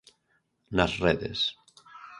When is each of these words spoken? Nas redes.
Nas 0.75 0.93
redes. 1.05 1.39